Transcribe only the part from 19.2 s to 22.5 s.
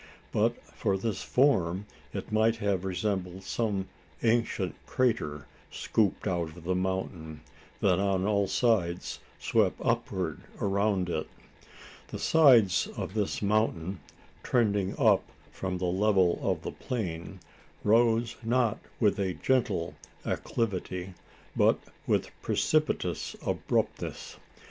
gentle acclivity, but with